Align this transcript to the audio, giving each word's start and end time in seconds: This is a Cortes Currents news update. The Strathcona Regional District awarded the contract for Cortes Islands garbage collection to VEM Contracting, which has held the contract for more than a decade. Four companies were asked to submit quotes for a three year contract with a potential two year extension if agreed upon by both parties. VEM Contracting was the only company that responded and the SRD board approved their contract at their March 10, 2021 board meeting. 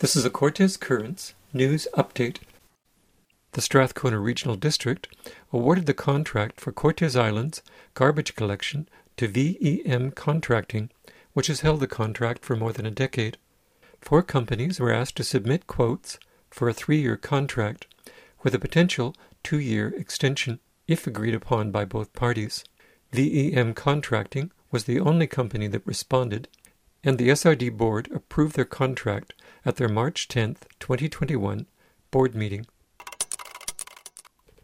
This 0.00 0.14
is 0.14 0.26
a 0.26 0.30
Cortes 0.30 0.78
Currents 0.78 1.32
news 1.54 1.88
update. 1.94 2.40
The 3.52 3.62
Strathcona 3.62 4.18
Regional 4.18 4.54
District 4.54 5.08
awarded 5.54 5.86
the 5.86 5.94
contract 5.94 6.60
for 6.60 6.70
Cortes 6.70 7.16
Islands 7.16 7.62
garbage 7.94 8.34
collection 8.34 8.90
to 9.16 9.26
VEM 9.26 10.10
Contracting, 10.10 10.90
which 11.32 11.46
has 11.46 11.60
held 11.60 11.80
the 11.80 11.86
contract 11.86 12.44
for 12.44 12.56
more 12.56 12.74
than 12.74 12.84
a 12.84 12.90
decade. 12.90 13.38
Four 14.02 14.22
companies 14.22 14.78
were 14.78 14.92
asked 14.92 15.16
to 15.16 15.24
submit 15.24 15.66
quotes 15.66 16.18
for 16.50 16.68
a 16.68 16.74
three 16.74 17.00
year 17.00 17.16
contract 17.16 17.86
with 18.42 18.54
a 18.54 18.58
potential 18.58 19.16
two 19.42 19.58
year 19.58 19.94
extension 19.96 20.60
if 20.86 21.06
agreed 21.06 21.34
upon 21.34 21.70
by 21.70 21.86
both 21.86 22.12
parties. 22.12 22.64
VEM 23.12 23.72
Contracting 23.72 24.50
was 24.70 24.84
the 24.84 25.00
only 25.00 25.26
company 25.26 25.68
that 25.68 25.86
responded 25.86 26.48
and 27.06 27.18
the 27.18 27.28
SRD 27.28 27.74
board 27.76 28.10
approved 28.12 28.56
their 28.56 28.64
contract 28.64 29.32
at 29.64 29.76
their 29.76 29.88
March 29.88 30.26
10, 30.26 30.56
2021 30.80 31.66
board 32.10 32.34
meeting. 32.34 32.66